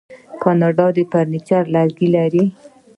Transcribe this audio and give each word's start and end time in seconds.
کاناډا 0.41 0.87
د 0.95 0.97
فرنیچر 1.11 1.63
لرګي 1.75 2.07
لري. 2.15 2.43